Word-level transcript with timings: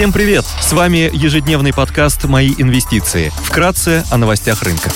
Всем 0.00 0.14
привет! 0.14 0.46
С 0.46 0.72
вами 0.72 1.10
ежедневный 1.12 1.74
подкаст 1.74 2.24
«Мои 2.24 2.54
инвестиции». 2.56 3.30
Вкратце 3.44 4.02
о 4.10 4.16
новостях 4.16 4.62
рынка. 4.62 4.90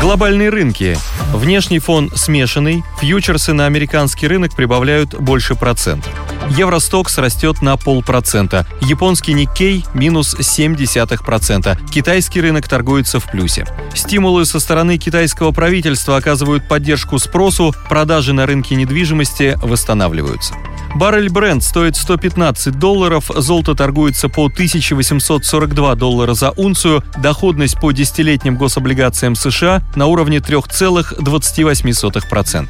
Глобальные 0.00 0.50
рынки. 0.50 0.96
Внешний 1.32 1.80
фон 1.80 2.12
смешанный, 2.14 2.84
фьючерсы 3.00 3.52
на 3.52 3.66
американский 3.66 4.28
рынок 4.28 4.54
прибавляют 4.54 5.20
больше 5.20 5.56
процента. 5.56 6.08
Евростокс 6.50 7.18
растет 7.18 7.60
на 7.60 7.76
полпроцента, 7.76 8.68
японский 8.80 9.32
Никкей– 9.32 9.84
минус 9.94 10.36
0,7%, 10.38 11.90
китайский 11.90 12.40
рынок 12.40 12.68
торгуется 12.68 13.18
в 13.18 13.28
плюсе. 13.28 13.66
Стимулы 13.96 14.46
со 14.46 14.60
стороны 14.60 14.96
китайского 14.96 15.50
правительства 15.50 16.16
оказывают 16.16 16.68
поддержку 16.68 17.18
спросу, 17.18 17.74
продажи 17.88 18.32
на 18.32 18.46
рынке 18.46 18.76
недвижимости 18.76 19.58
восстанавливаются. 19.60 20.54
Баррель 20.94 21.28
бренд 21.28 21.62
стоит 21.64 21.96
115 21.96 22.78
долларов, 22.78 23.28
золото 23.34 23.74
торгуется 23.74 24.28
по 24.28 24.46
1842 24.46 25.96
доллара 25.96 26.34
за 26.34 26.52
унцию, 26.52 27.02
доходность 27.18 27.80
по 27.80 27.90
десятилетним 27.90 28.56
гособлигациям 28.56 29.34
США 29.34 29.82
на 29.96 30.06
уровне 30.06 30.38
3,28%. 30.38 32.68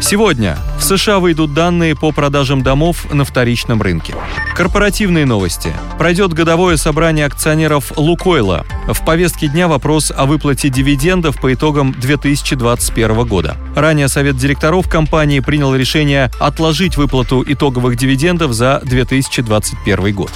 Сегодня 0.00 0.56
в 0.78 0.84
США 0.84 1.18
выйдут 1.18 1.52
данные 1.52 1.94
по 1.94 2.12
продажам 2.12 2.62
домов 2.62 3.12
на 3.12 3.26
вторичном 3.26 3.82
рынке. 3.82 4.14
Корпоративные 4.54 5.26
новости. 5.26 5.74
Пройдет 5.98 6.32
годовое 6.32 6.78
собрание 6.78 7.26
акционеров 7.26 7.92
«Лукойла». 7.96 8.64
В 8.86 9.04
повестке 9.04 9.48
дня 9.48 9.66
вопрос 9.66 10.12
о 10.14 10.26
выплате 10.26 10.68
дивидендов 10.68 11.40
по 11.40 11.52
итогам 11.52 11.92
2021 11.92 13.26
года. 13.26 13.56
Ранее 13.74 14.06
Совет 14.06 14.36
директоров 14.36 14.88
компании 14.88 15.40
принял 15.40 15.74
решение 15.74 16.30
отложить 16.38 16.96
выплату 16.96 17.44
итоговых 17.44 17.96
дивидендов 17.96 18.52
за 18.52 18.80
2021 18.84 20.14
год. 20.14 20.30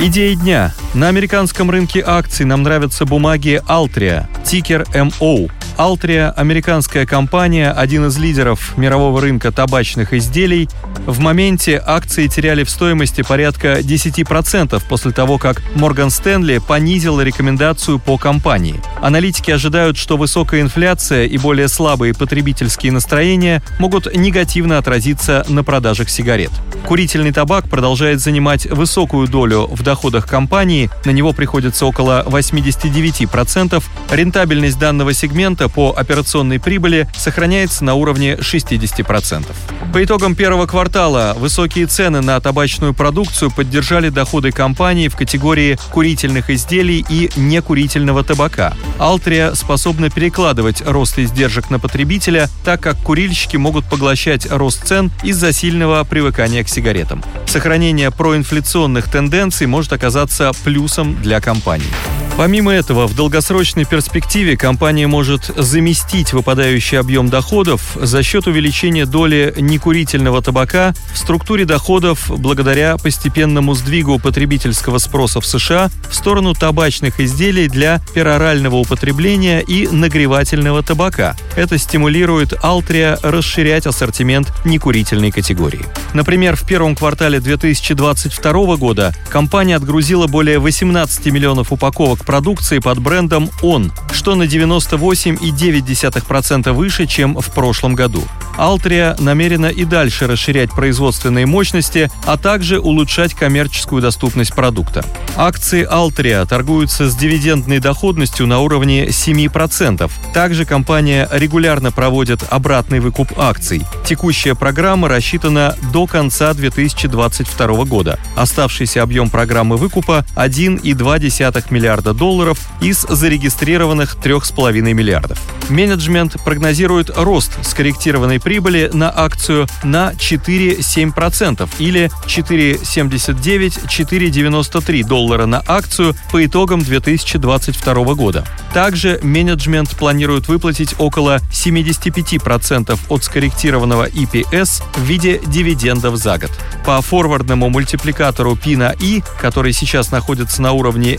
Идеи 0.00 0.34
дня. 0.34 0.72
На 0.94 1.08
американском 1.08 1.72
рынке 1.72 2.02
акций 2.06 2.46
нам 2.46 2.62
нравятся 2.62 3.04
бумаги 3.04 3.60
Altria, 3.66 4.26
тикер 4.44 4.82
MO. 4.94 5.50
Altria– 5.78 6.32
американская 6.36 7.06
компания, 7.06 7.70
один 7.70 8.06
из 8.06 8.18
лидеров 8.18 8.76
мирового 8.76 9.20
рынка 9.20 9.52
табачных 9.52 10.12
изделий. 10.12 10.68
В 11.06 11.20
моменте 11.20 11.80
акции 11.86 12.26
теряли 12.26 12.64
в 12.64 12.70
стоимости 12.70 13.22
порядка 13.22 13.78
10% 13.78 14.82
после 14.88 15.12
того, 15.12 15.38
как 15.38 15.62
Morgan 15.76 16.08
Stanley 16.08 16.60
понизила 16.60 17.20
рекомендацию 17.20 18.00
по 18.00 18.18
компании. 18.18 18.80
Аналитики 19.00 19.52
ожидают, 19.52 19.96
что 19.96 20.16
высокая 20.16 20.62
инфляция 20.62 21.26
и 21.26 21.38
более 21.38 21.68
слабые 21.68 22.12
потребительские 22.12 22.90
настроения 22.90 23.62
могут 23.78 24.12
негативно 24.12 24.78
отразиться 24.78 25.46
на 25.48 25.62
продажах 25.62 26.10
сигарет. 26.10 26.50
Курительный 26.86 27.32
табак 27.32 27.68
продолжает 27.68 28.18
занимать 28.20 28.66
высокую 28.66 29.28
долю 29.28 29.68
в 29.70 29.84
доходах 29.84 30.26
компании, 30.26 30.90
на 31.04 31.10
него 31.10 31.32
приходится 31.32 31.86
около 31.86 32.24
89%. 32.26 33.82
Рентабельность 34.10 34.78
данного 34.78 35.12
сегмента 35.12 35.67
по 35.68 35.94
операционной 35.96 36.60
прибыли 36.60 37.08
сохраняется 37.16 37.84
на 37.84 37.94
уровне 37.94 38.34
60%. 38.34 39.46
По 39.92 40.04
итогам 40.04 40.34
первого 40.34 40.66
квартала 40.66 41.34
высокие 41.38 41.86
цены 41.86 42.20
на 42.20 42.40
табачную 42.40 42.94
продукцию 42.94 43.50
поддержали 43.50 44.10
доходы 44.10 44.52
компании 44.52 45.08
в 45.08 45.16
категории 45.16 45.78
курительных 45.92 46.50
изделий 46.50 47.04
и 47.08 47.30
некурительного 47.36 48.22
табака. 48.24 48.74
Altriа 48.98 49.54
способна 49.54 50.10
перекладывать 50.10 50.82
рост 50.86 51.18
издержек 51.18 51.70
на 51.70 51.78
потребителя, 51.78 52.48
так 52.64 52.80
как 52.80 52.98
курильщики 52.98 53.56
могут 53.56 53.86
поглощать 53.86 54.46
рост 54.50 54.86
цен 54.86 55.10
из-за 55.22 55.52
сильного 55.52 56.04
привыкания 56.04 56.64
к 56.64 56.68
сигаретам. 56.68 57.22
Сохранение 57.46 58.10
проинфляционных 58.10 59.10
тенденций 59.10 59.66
может 59.66 59.92
оказаться 59.92 60.52
плюсом 60.64 61.20
для 61.22 61.40
компании. 61.40 62.17
Помимо 62.38 62.72
этого, 62.72 63.08
в 63.08 63.16
долгосрочной 63.16 63.84
перспективе 63.84 64.56
компания 64.56 65.08
может 65.08 65.46
заместить 65.56 66.32
выпадающий 66.32 67.00
объем 67.00 67.30
доходов 67.30 67.96
за 68.00 68.22
счет 68.22 68.46
увеличения 68.46 69.06
доли 69.06 69.52
некурительного 69.58 70.40
табака 70.40 70.94
в 71.12 71.18
структуре 71.18 71.64
доходов 71.64 72.30
благодаря 72.30 72.96
постепенному 72.96 73.74
сдвигу 73.74 74.20
потребительского 74.20 74.98
спроса 74.98 75.40
в 75.40 75.46
США 75.46 75.90
в 76.08 76.14
сторону 76.14 76.54
табачных 76.54 77.18
изделий 77.18 77.66
для 77.66 78.00
перорального 78.14 78.76
употребления 78.76 79.60
и 79.60 79.88
нагревательного 79.88 80.84
табака. 80.84 81.34
Это 81.56 81.76
стимулирует 81.76 82.52
Altria 82.52 83.18
расширять 83.20 83.84
ассортимент 83.84 84.52
некурительной 84.64 85.32
категории. 85.32 85.84
Например, 86.14 86.54
в 86.54 86.64
первом 86.64 86.94
квартале 86.94 87.40
2022 87.40 88.76
года 88.76 89.12
компания 89.28 89.74
отгрузила 89.74 90.28
более 90.28 90.60
18 90.60 91.26
миллионов 91.26 91.72
упаковок 91.72 92.27
продукции 92.28 92.78
под 92.78 92.98
брендом 92.98 93.48
«Он», 93.62 93.90
что 94.12 94.34
на 94.34 94.42
98,9% 94.42 96.72
выше, 96.72 97.06
чем 97.06 97.40
в 97.40 97.50
прошлом 97.52 97.94
году. 97.94 98.22
Altria 98.58 99.18
намерена 99.18 99.66
и 99.66 99.86
дальше 99.86 100.26
расширять 100.26 100.70
производственные 100.72 101.46
мощности, 101.46 102.10
а 102.26 102.36
также 102.36 102.80
улучшать 102.80 103.32
коммерческую 103.32 104.02
доступность 104.02 104.52
продукта. 104.52 105.06
Акции 105.36 105.88
Altria 105.90 106.46
торгуются 106.46 107.08
с 107.08 107.16
дивидендной 107.16 107.78
доходностью 107.78 108.46
на 108.46 108.58
уровне 108.58 109.06
7%. 109.06 110.10
Также 110.34 110.66
компания 110.66 111.26
регулярно 111.32 111.92
проводит 111.92 112.44
обратный 112.50 113.00
выкуп 113.00 113.38
акций. 113.38 113.86
Текущая 114.04 114.54
программа 114.54 115.08
рассчитана 115.08 115.74
до 115.94 116.06
конца 116.06 116.52
2022 116.52 117.84
года. 117.84 118.18
Оставшийся 118.36 119.02
объем 119.02 119.30
программы 119.30 119.76
выкупа 119.76 120.26
1,2 120.36 121.64
миллиарда 121.70 122.17
долларов 122.18 122.58
из 122.80 123.06
зарегистрированных 123.08 124.16
3,5 124.22 124.92
миллиардов. 124.92 125.38
Менеджмент 125.70 126.36
прогнозирует 126.44 127.10
рост 127.16 127.64
скорректированной 127.64 128.40
прибыли 128.40 128.90
на 128.92 129.10
акцию 129.14 129.68
на 129.82 130.12
4,7% 130.12 131.68
или 131.78 132.10
4,79-4,93 132.26 135.04
доллара 135.04 135.46
на 135.46 135.62
акцию 135.66 136.14
по 136.32 136.44
итогам 136.44 136.82
2022 136.82 138.14
года. 138.14 138.44
Также 138.74 139.20
менеджмент 139.22 139.96
планирует 139.96 140.48
выплатить 140.48 140.96
около 140.98 141.38
75% 141.52 142.98
от 143.08 143.24
скорректированного 143.24 144.08
EPS 144.08 144.82
в 144.94 145.02
виде 145.02 145.40
дивидендов 145.46 146.16
за 146.16 146.38
год. 146.38 146.50
По 146.84 147.00
форвардному 147.02 147.68
мультипликатору 147.68 148.56
P 148.56 148.76
на 148.76 148.94
I, 149.00 149.22
который 149.40 149.72
сейчас 149.72 150.10
находится 150.10 150.60
на 150.62 150.72
уровне 150.72 151.18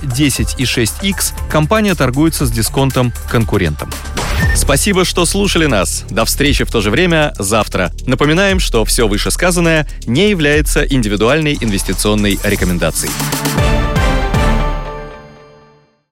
10,6x, 0.89 1.33
компания 1.49 1.95
торгуется 1.95 2.45
с 2.45 2.51
дисконтом 2.51 3.13
конкурентам. 3.29 3.89
Спасибо, 4.55 5.05
что 5.05 5.25
слушали 5.25 5.65
нас. 5.65 6.05
До 6.09 6.25
встречи 6.25 6.63
в 6.63 6.71
то 6.71 6.81
же 6.81 6.89
время 6.89 7.33
завтра. 7.37 7.91
Напоминаем, 8.05 8.59
что 8.59 8.83
все 8.85 9.07
вышесказанное 9.07 9.87
не 10.05 10.29
является 10.29 10.83
индивидуальной 10.83 11.57
инвестиционной 11.59 12.39
рекомендацией. 12.43 13.11